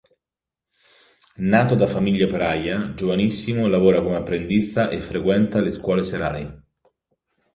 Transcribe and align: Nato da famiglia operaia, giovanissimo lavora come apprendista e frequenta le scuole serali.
Nato 1.45 1.75
da 1.75 1.85
famiglia 1.85 2.25
operaia, 2.25 2.95
giovanissimo 2.95 3.67
lavora 3.67 4.01
come 4.01 4.15
apprendista 4.15 4.89
e 4.89 4.99
frequenta 4.99 5.61
le 5.61 5.69
scuole 5.69 6.01
serali. 6.01 6.61